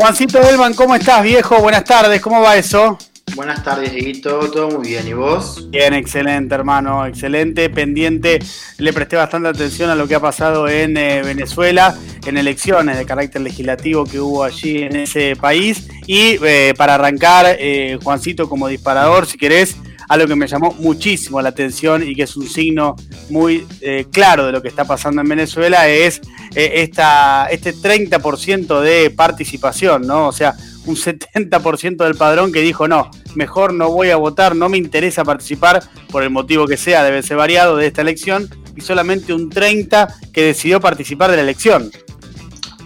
[0.00, 1.60] Juancito Delman, ¿cómo estás, viejo?
[1.60, 2.96] Buenas tardes, ¿cómo va eso?
[3.36, 4.50] Buenas tardes, Dieguito.
[4.50, 5.06] Todo muy bien.
[5.06, 5.68] ¿Y vos?
[5.68, 7.04] Bien, excelente, hermano.
[7.04, 8.38] Excelente, pendiente.
[8.78, 11.94] Le presté bastante atención a lo que ha pasado en eh, Venezuela,
[12.24, 15.86] en elecciones de carácter legislativo que hubo allí en ese país.
[16.06, 19.76] Y eh, para arrancar, eh, Juancito, como disparador, si querés,
[20.10, 22.96] algo que me llamó muchísimo la atención y que es un signo
[23.28, 26.20] muy eh, claro de lo que está pasando en Venezuela es
[26.56, 30.26] eh, este 30% de participación, ¿no?
[30.26, 34.68] O sea, un 70% del padrón que dijo, no, mejor no voy a votar, no
[34.68, 38.80] me interesa participar por el motivo que sea, debe ser variado de esta elección, y
[38.80, 41.88] solamente un 30% que decidió participar de la elección.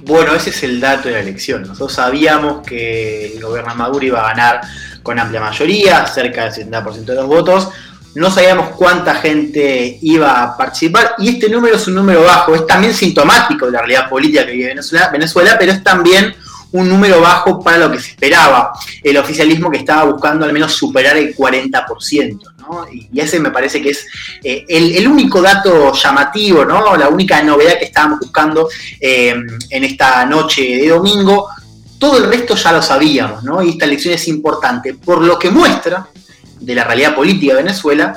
[0.02, 1.62] Bueno, ese es el dato de la elección.
[1.62, 4.60] Nosotros sabíamos que el gobierno Maduro iba a ganar
[5.04, 7.68] con amplia mayoría, cerca del 70% de los votos.
[8.16, 12.54] No sabíamos cuánta gente iba a participar y este número es un número bajo.
[12.54, 16.34] Es también sintomático de la realidad política que vive Venezuela, Venezuela pero es también
[16.72, 18.72] un número bajo para lo que se esperaba.
[19.02, 22.40] El oficialismo que estaba buscando al menos superar el 40%.
[22.58, 22.86] ¿no?
[22.90, 24.06] Y ese me parece que es
[24.42, 26.96] eh, el, único dato llamativo, ¿no?
[26.96, 28.68] la única novedad que estábamos buscando
[29.00, 29.36] eh,
[29.70, 31.48] en esta noche de domingo.
[31.98, 33.62] Todo el resto ya lo sabíamos, ¿no?
[33.62, 36.08] Y esta elección es importante por lo que muestra
[36.60, 38.16] de la realidad política de Venezuela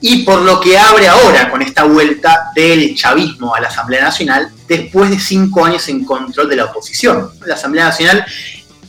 [0.00, 4.50] y por lo que abre ahora con esta vuelta del chavismo a la Asamblea Nacional
[4.68, 7.30] después de cinco años en control de la oposición.
[7.46, 8.24] La Asamblea Nacional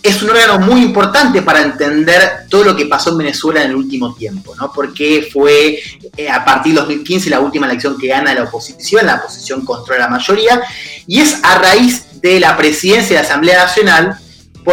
[0.06, 3.76] es un órgano muy importante para entender todo lo que pasó en Venezuela en el
[3.76, 4.72] último tiempo, ¿no?
[4.72, 5.80] Porque fue
[6.16, 10.02] eh, a partir de 2015 la última elección que gana la oposición, la oposición controla
[10.02, 10.62] la mayoría,
[11.08, 14.20] y es a raíz de la presidencia de la Asamblea Nacional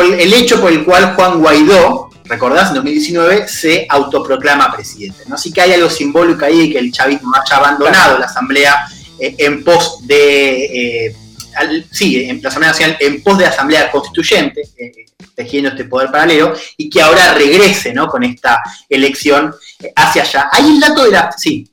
[0.00, 5.24] el hecho por el cual Juan Guaidó, recordás, en 2019 se autoproclama presidente.
[5.26, 5.34] ¿no?
[5.34, 9.34] Así que hay algo simbólico ahí de que el chavismo haya abandonado la Asamblea eh,
[9.38, 11.06] en pos de...
[11.06, 11.16] Eh,
[11.90, 16.54] sí, en la Asamblea Nacional en pos de Asamblea Constituyente, eh, tejiendo este poder paralelo,
[16.76, 18.08] y que ahora regrese ¿no?
[18.08, 19.54] con esta elección
[19.94, 20.48] hacia allá.
[20.50, 21.30] Hay el dato de la...
[21.36, 21.70] Sí,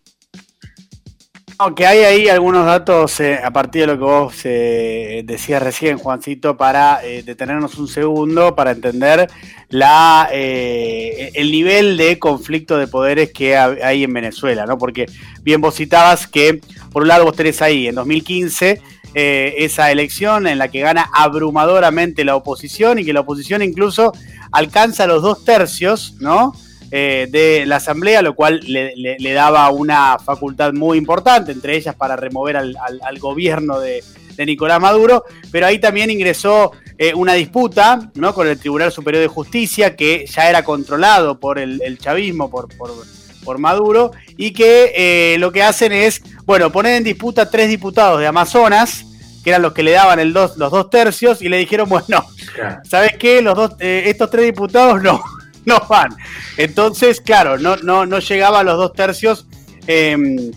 [1.62, 5.98] aunque hay ahí algunos datos eh, a partir de lo que vos eh, decías recién,
[5.98, 9.30] Juancito, para eh, detenernos un segundo, para entender
[9.68, 14.78] la, eh, el nivel de conflicto de poderes que hay en Venezuela, ¿no?
[14.78, 15.08] Porque
[15.44, 16.62] bien vos citabas que,
[16.94, 18.82] por un lado, vos tenés ahí en 2015
[19.14, 24.14] esa elección en la que gana abrumadoramente la oposición y que la oposición incluso
[24.52, 26.54] alcanza los dos tercios, ¿no?
[26.92, 31.76] Eh, de la Asamblea, lo cual le, le, le, daba una facultad muy importante, entre
[31.76, 34.04] ellas para remover al, al, al gobierno de,
[34.36, 38.34] de, Nicolás Maduro, pero ahí también ingresó eh, una disputa ¿no?
[38.34, 42.76] con el Tribunal Superior de Justicia, que ya era controlado por el, el chavismo, por,
[42.76, 42.92] por,
[43.44, 48.20] por, Maduro, y que eh, lo que hacen es, bueno, poner en disputa tres diputados
[48.20, 49.06] de Amazonas,
[49.44, 52.26] que eran los que le daban el dos, los dos tercios, y le dijeron, bueno,
[52.84, 53.44] ¿sabes qué?
[53.44, 55.22] Los dos, eh, estos tres diputados no
[55.80, 56.16] no van.
[56.58, 59.46] Entonces, claro, no, no, no llegaba a los dos tercios
[59.88, 60.52] eh,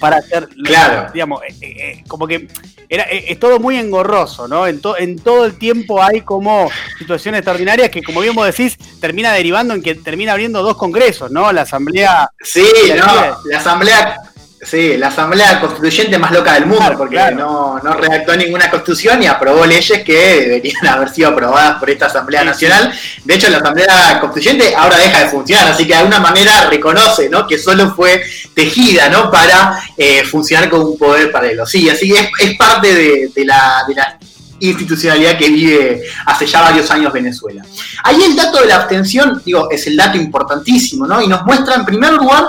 [0.00, 1.10] para hacer, claro.
[1.12, 2.48] digamos, eh, eh, como que
[2.88, 4.66] era, eh, es todo muy engorroso, ¿no?
[4.66, 8.76] En, to, en todo el tiempo hay como situaciones extraordinarias que, como bien vos decís,
[9.00, 11.52] termina derivando en que termina abriendo dos congresos, ¿no?
[11.52, 12.28] La asamblea...
[12.42, 14.16] Sí, la, no, la asamblea
[14.62, 17.36] Sí, la asamblea constituyente más loca del mundo, claro, porque claro.
[17.36, 22.06] no, no, redactó ninguna constitución y aprobó leyes que deberían haber sido aprobadas por esta
[22.06, 22.92] Asamblea sí, Nacional.
[22.92, 23.22] Sí.
[23.24, 27.28] De hecho, la Asamblea Constituyente ahora deja de funcionar, así que de alguna manera reconoce
[27.28, 27.46] ¿no?
[27.46, 29.30] que solo fue tejida ¿no?
[29.30, 31.66] para eh, funcionar con un poder paralelo.
[31.66, 34.18] Sí, así es, es parte de, de, la, de la
[34.60, 37.62] institucionalidad que vive hace ya varios años Venezuela.
[38.02, 41.20] Ahí el dato de la abstención, digo, es el dato importantísimo, ¿no?
[41.20, 42.44] Y nos muestra en primer lugar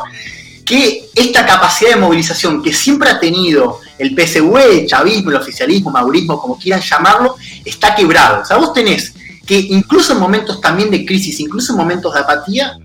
[0.66, 5.92] que esta capacidad de movilización que siempre ha tenido el PSV, el chavismo, el oficialismo,
[5.92, 8.42] madurismo, como quieran llamarlo, está quebrado.
[8.42, 9.14] O sea, vos tenés
[9.46, 12.78] que incluso en momentos también de crisis, incluso en momentos de apatía,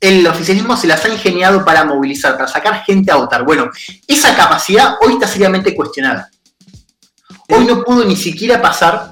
[0.00, 3.44] el oficialismo se las ha ingeniado para movilizar, para sacar gente a votar.
[3.44, 3.70] Bueno,
[4.08, 6.28] esa capacidad hoy está seriamente cuestionada.
[7.48, 9.11] Hoy no pudo ni siquiera pasar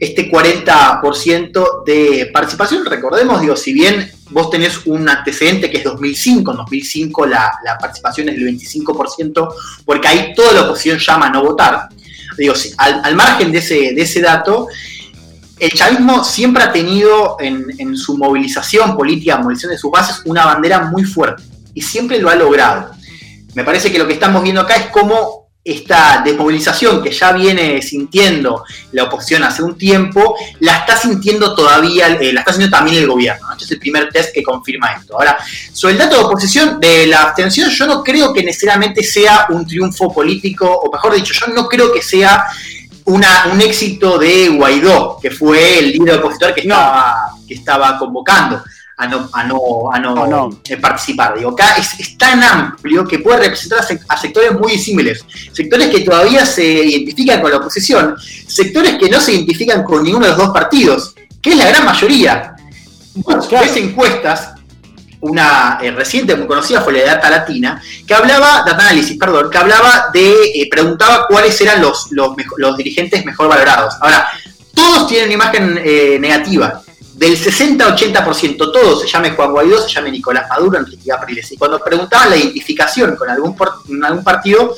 [0.00, 2.86] este 40% de participación.
[2.86, 7.76] Recordemos, digo, si bien vos tenés un antecedente que es 2005, en 2005 la, la
[7.76, 9.54] participación es del 25%,
[9.84, 11.90] porque ahí toda la oposición llama a no votar.
[12.38, 14.68] Digo, al, al, margen de ese, de ese dato,
[15.58, 20.46] el chavismo siempre ha tenido en, en su movilización política, movilización de sus bases, una
[20.46, 21.42] bandera muy fuerte
[21.74, 22.92] y siempre lo ha logrado.
[23.54, 25.39] Me parece que lo que estamos viendo acá es cómo
[25.70, 32.08] esta desmovilización que ya viene sintiendo la oposición hace un tiempo, la está sintiendo todavía,
[32.08, 33.46] eh, la está sintiendo también el gobierno.
[33.46, 33.52] ¿no?
[33.52, 35.14] Este es el primer test que confirma esto.
[35.14, 35.38] Ahora,
[35.72, 39.66] sobre el dato de oposición, de la abstención, yo no creo que necesariamente sea un
[39.66, 42.44] triunfo político, o mejor dicho, yo no creo que sea
[43.04, 48.62] una, un éxito de Guaidó, que fue el líder opositor que estaba, que estaba convocando
[49.00, 51.34] a no, a no, a no, eh, participar.
[51.34, 56.44] Digo, acá es, tan amplio que puede representar a, sectores muy disímiles, sectores que todavía
[56.44, 58.14] se identifican con la oposición,
[58.46, 61.86] sectores que no se identifican con ninguno de los dos partidos, que es la gran
[61.86, 62.54] mayoría.
[63.14, 64.50] Bueno, ves encuestas,
[65.20, 69.48] una eh, reciente muy conocida fue la de Data Latina, que hablaba, Data Analysis, perdón,
[69.50, 73.94] que hablaba de, eh, preguntaba cuáles eran los, los, los, dirigentes mejor valorados.
[74.02, 74.28] Ahora,
[74.74, 75.74] todos tienen una imagen
[76.20, 76.82] negativa
[77.20, 81.52] del 60-80%, todos, se llame Juan Guaidó, se llame Nicolás Maduro, Enrique Capriles.
[81.52, 83.54] Y cuando preguntaban la identificación con algún,
[84.02, 84.74] algún partido,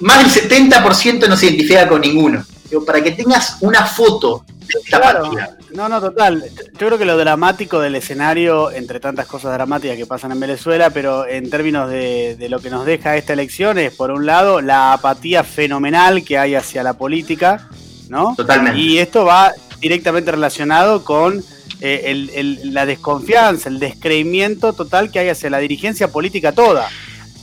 [0.00, 2.44] más del 70% no se identifica con ninguno.
[2.86, 5.56] para que tengas una foto de esta partida.
[5.72, 6.44] No, no, total.
[6.78, 10.90] Yo creo que lo dramático del escenario, entre tantas cosas dramáticas que pasan en Venezuela,
[10.90, 14.60] pero en términos de, de lo que nos deja esta elección es, por un lado,
[14.60, 17.70] la apatía fenomenal que hay hacia la política,
[18.10, 18.34] ¿no?
[18.36, 18.78] Totalmente.
[18.78, 21.42] Y esto va directamente relacionado con
[21.80, 26.88] eh, la desconfianza, el descreimiento total que hay hacia la dirigencia política toda.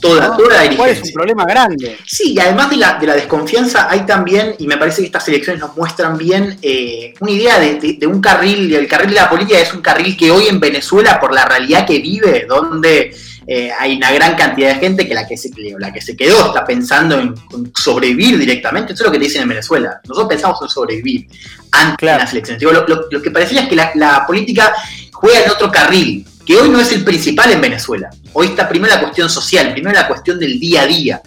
[0.00, 0.92] Toda, toda la dirigencia.
[0.92, 1.96] es un problema grande.
[2.04, 5.26] Sí, y además de la, de la, desconfianza hay también, y me parece que estas
[5.28, 9.30] elecciones nos muestran bien, eh, una idea de, de, un carril, el carril de la
[9.30, 13.16] política es un carril que hoy en Venezuela, por la realidad que vive, donde
[13.48, 16.48] eh, hay una gran cantidad de gente que la que se, la que se quedó
[16.48, 17.34] está pensando en,
[17.76, 18.92] sobrevivir directamente.
[18.92, 20.00] Eso es lo que te dicen en Venezuela.
[20.04, 21.28] Nosotros pensamos en sobrevivir
[21.70, 22.62] antes de las elecciones.
[22.62, 24.74] lo, que parecía es que la, política
[25.12, 28.10] juega en otro carril, que hoy no es el principal en Venezuela.
[28.32, 31.22] Hoy está primero la cuestión social, primero la cuestión del día a día.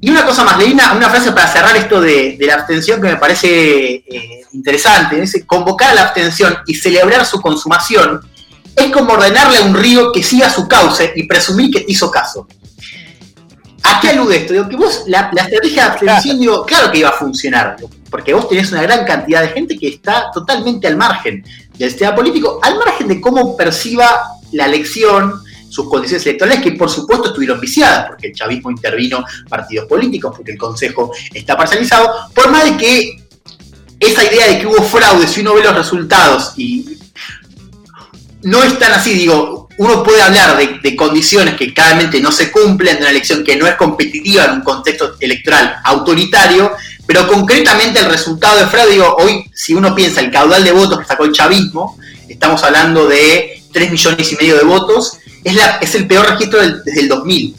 [0.00, 3.16] Y una cosa más, leí una, frase para cerrar esto de, la abstención que me
[3.16, 8.20] parece eh, interesante, es convocar a la abstención y celebrar su consumación
[8.78, 12.10] es como ordenarle a un río que siga su cauce y presumir que te hizo
[12.10, 12.46] caso.
[13.82, 14.52] ¿A qué alude esto?
[14.52, 17.76] Digo, que vos, la, estrategia de abstención, digo, claro que iba a funcionar,
[18.10, 21.44] porque vos tenés una gran cantidad de gente que está totalmente al margen
[21.76, 24.06] del sistema político, al margen de cómo perciba
[24.52, 25.40] la elección,
[25.70, 30.52] sus condiciones electorales, que por supuesto estuvieron viciadas, porque el chavismo intervino partidos políticos, porque
[30.52, 33.24] el Consejo está parcializado, por más de que
[34.00, 36.97] esa idea de que hubo fraude, si uno ve los resultados y
[38.48, 42.96] no es tan así, digo, uno puede hablar de, condiciones que claramente no se cumplen
[42.96, 46.72] de una elección que no es competitiva en un contexto electoral autoritario,
[47.06, 50.98] pero concretamente el resultado de fraude, digo, hoy si uno piensa el caudal de votos
[50.98, 55.76] que sacó el chavismo, estamos hablando de 3 millones y medio de votos, es, la,
[55.76, 57.54] es el peor registro desde el 2000.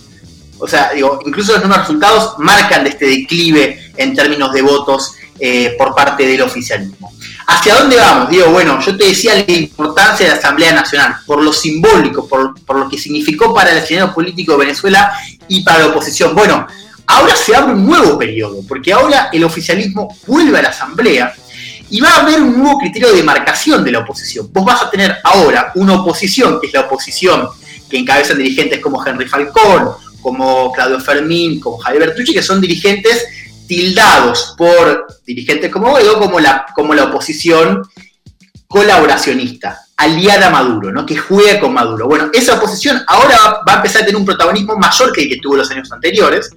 [0.58, 5.14] O sea, digo, incluso los nuevos resultados marcan de este declive en términos de votos
[5.40, 7.14] eh, por parte del oficialismo.
[7.52, 8.30] ¿Hacia dónde vamos?
[8.30, 12.78] Digo, bueno, yo te decía la importancia de la Asamblea Nacional, por lo simbólico, por,
[12.78, 15.12] lo que significó para el escenario político de Venezuela
[15.48, 16.36] y para la oposición.
[16.36, 16.68] Bueno,
[17.08, 21.34] ahora se abre un nuevo periodo, porque ahora el oficialismo vuelve a la Asamblea
[21.90, 24.48] y va a haber un nuevo criterio de demarcación de la oposición.
[24.54, 27.50] Vos vas a tener ahora una oposición, que es la oposición
[27.90, 29.90] que encabezan dirigentes como Henry Falcón,
[30.22, 33.26] como Claudio Fermín, como Javier Bertucci, que son dirigentes
[33.70, 37.88] tildados por dirigentes como Guaidó como la, como la oposición
[38.68, 41.06] colaboracionista, aliada a Maduro, ¿no?
[41.06, 42.08] que juega con Maduro.
[42.08, 45.38] Bueno, esa oposición ahora va a empezar a tener un protagonismo mayor que el que
[45.38, 46.50] tuvo los años anteriores,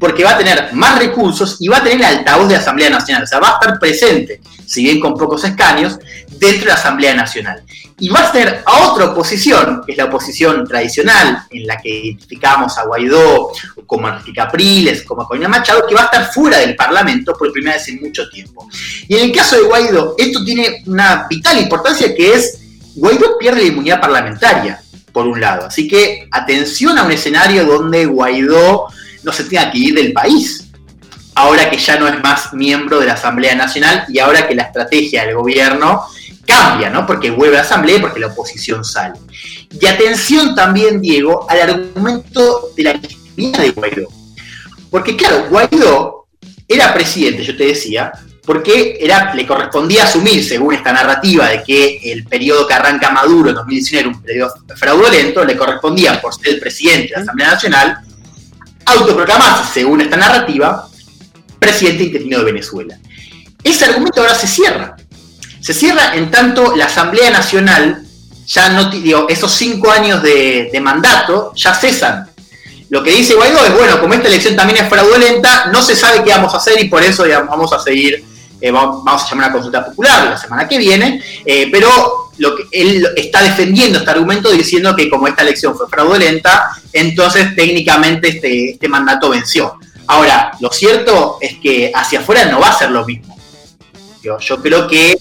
[0.00, 3.22] porque va a tener más recursos y va a tener el altavoz de Asamblea Nacional,
[3.22, 6.00] o sea, va a estar presente, si bien con pocos escaños,
[6.38, 7.62] dentro de la Asamblea Nacional.
[7.98, 11.88] Y va a ser a otra oposición, que es la oposición tradicional, en la que
[11.88, 13.52] identificamos a Guaidó,
[13.86, 17.52] como Enrique Capriles, como a Corina Machado, que va a estar fuera del Parlamento por
[17.52, 18.68] primera vez en mucho tiempo.
[19.08, 22.58] Y en el caso de Guaidó, esto tiene una vital importancia que es,
[22.94, 24.80] Guaidó pierde la inmunidad parlamentaria,
[25.16, 25.66] por un lado.
[25.66, 28.88] Así que atención a un escenario donde Guaidó
[29.22, 30.66] no se tenga que ir del país,
[31.34, 34.64] ahora que ya no es más miembro de la Asamblea Nacional y ahora que la
[34.64, 36.04] estrategia del gobierno
[36.46, 37.06] cambia, ¿no?
[37.06, 39.14] Porque vuelve a la Asamblea y porque la oposición sale.
[39.80, 44.08] Y atención también, Diego, al argumento de la legitimidad de Guaidó.
[44.90, 46.26] Porque claro, Guaidó
[46.68, 48.12] era presidente, yo te decía,
[48.44, 53.50] porque era, le correspondía asumir, según esta narrativa de que el periodo que arranca Maduro
[53.50, 57.50] en 2019 era un periodo fraudulento, le correspondía, por ser el presidente de la Asamblea
[57.50, 57.98] Nacional,
[58.86, 60.88] autoproclamarse, según esta narrativa,
[61.58, 62.98] presidente interino de Venezuela.
[63.64, 64.96] Ese argumento ahora se cierra,
[65.66, 68.06] se cierra en tanto la Asamblea Nacional,
[68.46, 72.30] ya no, digo, esos cinco años de, mandato ya cesan.
[72.88, 76.22] Lo que dice Guaidó es, bueno, como esta elección también es fraudulenta, no se sabe
[76.22, 78.24] qué vamos a hacer y por eso vamos a seguir,
[78.60, 82.62] eh, vamos, a llamar a consulta popular la semana que viene, eh, pero lo que
[82.70, 88.70] él está defendiendo este argumento diciendo que como esta elección fue fraudulenta, entonces técnicamente este,
[88.70, 89.80] este mandato venció.
[90.06, 93.36] Ahora, lo cierto es que hacia afuera no va a ser lo mismo.
[94.40, 95.16] Yo, creo que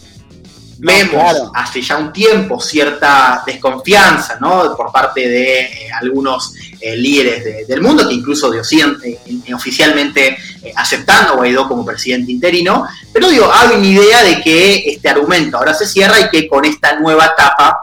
[0.77, 4.75] vemos hace ya un tiempo cierta desconfianza ¿no?
[4.75, 10.37] por parte de eh, algunos eh, líderes del mundo, que incluso de Occidente, eh, oficialmente
[10.75, 15.57] aceptando a Guaidó como presidente interino, pero digo, hay una idea de que este argumento
[15.57, 17.79] ahora se cierra y que con esta nueva etapa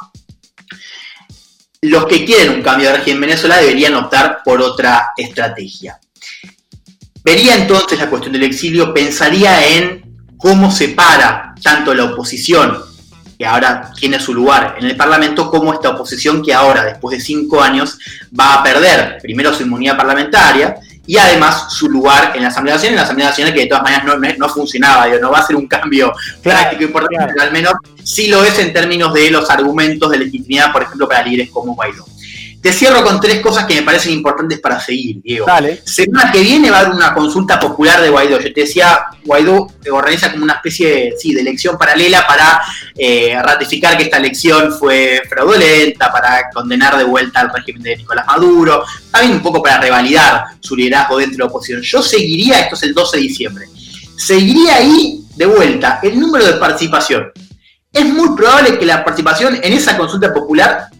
[1.80, 5.98] los que quieren un cambio de régimen en Venezuela deberían optar por otra estrategia.
[7.24, 10.02] Vería entonces la cuestión del exilio, pensaría en
[10.36, 12.78] cómo separa tanto la oposición,
[13.38, 17.24] que ahora tiene su lugar en el Parlamento, como esta oposición que ahora, después de
[17.24, 17.98] cinco años,
[18.38, 20.76] va a perder primero su inmunidad parlamentaria
[21.06, 23.82] y además su lugar en la Asamblea Nacional, en la Asamblea Nacional que de todas
[23.82, 27.72] maneras no, no funcionaba, no va a ser un cambio práctico importante, pero al menos
[28.04, 31.74] sí lo es en términos de los argumentos de legitimidad, por ejemplo, para líderes como
[31.74, 32.04] Guaidó.
[32.62, 35.46] Te cierro con tres cosas que me parecen importantes para seguir, Diego.
[35.46, 35.82] Dale.
[35.84, 38.38] Semana que viene va a haber una consulta popular de Guaidó.
[38.38, 42.62] Yo te decía, Guaidó organiza como una especie de, sí, de elección paralela para
[42.96, 48.28] eh, ratificar que esta elección fue fraudulenta, para condenar de vuelta al régimen de Nicolás
[48.28, 51.82] Maduro, también un poco para revalidar su liderazgo dentro de la oposición.
[51.82, 53.66] Yo seguiría, esto es el 12 de diciembre,
[54.16, 57.32] seguiría ahí de vuelta el número de participación.
[57.92, 60.91] Es muy probable que la participación en esa consulta popular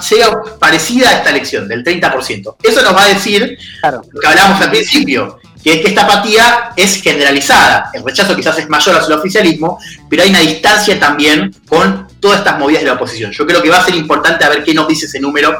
[0.00, 0.28] sea
[0.58, 2.56] parecida a esta elección, del 30%.
[2.62, 6.70] Eso nos va a decir lo que hablábamos al principio, que es que esta apatía
[6.76, 7.90] es generalizada.
[7.92, 9.78] El rechazo quizás es mayor hacia el oficialismo,
[10.08, 13.32] pero hay una distancia también con todas estas movidas de la oposición.
[13.32, 15.58] Yo creo que va a ser importante a ver qué nos dice ese número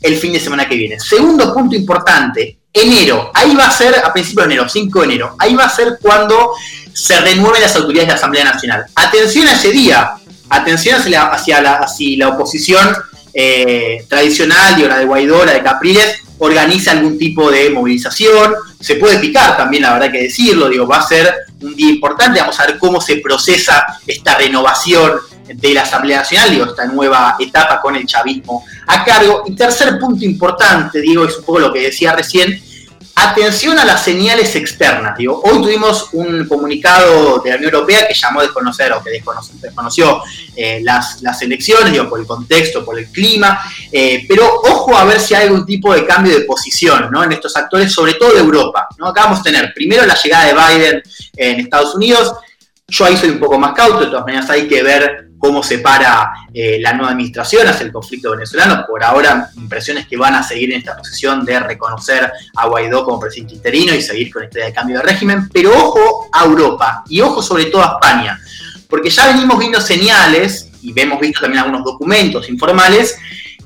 [0.00, 1.00] el fin de semana que viene.
[1.00, 3.30] Segundo punto importante, enero.
[3.32, 5.98] Ahí va a ser, a principios de enero, 5 de enero, ahí va a ser
[6.02, 6.50] cuando
[6.92, 8.86] se renueven las autoridades de la Asamblea Nacional.
[8.94, 10.14] Atención a ese día,
[10.50, 12.94] atención hacia la, hacia la, hacia la oposición
[13.34, 18.54] eh, tradicional, digo, la de Guaidó, la de Capriles, organiza algún tipo de movilización.
[18.80, 22.40] Se puede picar también, la verdad que decirlo, digo, va a ser un día importante.
[22.40, 25.12] Vamos a ver cómo se procesa esta renovación
[25.46, 29.44] de la Asamblea Nacional, digo, esta nueva etapa con el chavismo a cargo.
[29.46, 32.60] Y tercer punto importante, digo, es un poco lo que decía recién,
[33.16, 35.16] Atención a las señales externas.
[35.18, 40.20] Hoy tuvimos un comunicado de la Unión Europea que llamó a desconocer o que desconoció,
[40.56, 43.60] eh, las, elecciones, digo, por el contexto, por el clima,
[43.92, 47.22] eh, pero ojo a ver si hay algún tipo de cambio de posición ¿no?
[47.22, 48.88] en estos actores, sobre todo de Europa.
[48.98, 49.06] ¿no?
[49.06, 51.02] Acá vamos a tener primero la llegada de Biden
[51.36, 52.32] en Estados Unidos.
[52.88, 55.78] Yo ahí soy un poco más cauto, de todas maneras hay que ver cómo se
[55.78, 58.84] para eh, la nueva administración hacia el conflicto venezolano.
[58.86, 63.20] Por ahora, impresiones que van a seguir en esta posición de reconocer a Guaidó como
[63.20, 65.48] presidente interino y seguir con este cambio de régimen.
[65.50, 68.38] Pero ojo a Europa y ojo sobre todo a España,
[68.88, 73.16] porque ya venimos viendo señales y vemos visto también algunos documentos informales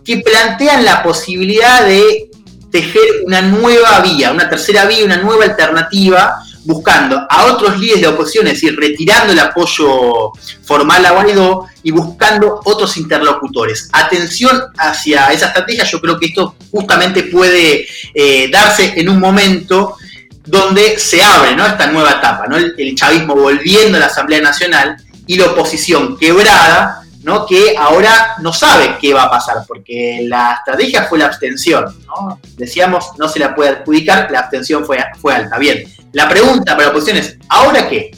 [0.04, 2.30] que plantean la posibilidad de
[2.70, 8.08] tejer una nueva vía, una tercera vía, una nueva alternativa buscando a otros líderes de
[8.08, 10.32] oposición, es decir, retirando el apoyo
[10.62, 13.88] formal a Guaidó y buscando otros interlocutores.
[13.90, 19.96] Atención hacia esa estrategia, yo creo que esto justamente puede eh, darse en un momento
[20.44, 21.64] donde se abre ¿no?
[21.66, 22.58] esta nueva etapa, ¿no?
[22.58, 27.46] el, chavismo volviendo a la Asamblea Nacional y la oposición quebrada, ¿no?
[27.46, 31.86] que ahora no sabe qué va a pasar, porque la estrategia fue la abstención.
[32.06, 32.38] ¿no?
[32.58, 35.56] Decíamos, no se la puede adjudicar, la abstención fue, fue alta.
[35.56, 38.10] Bien, la pregunta para la oposición es, ¿ahora qué?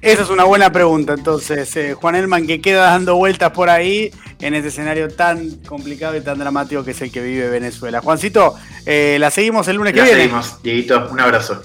[0.00, 4.10] Esa es una buena pregunta, entonces, eh, Juan Elman, que queda dando vueltas por ahí
[4.40, 8.00] en este escenario tan complicado y tan dramático que es el que vive Venezuela.
[8.00, 10.22] Juancito, eh, la seguimos el lunes que viene.
[10.22, 11.62] Seguimos, Dieguito, un abrazo.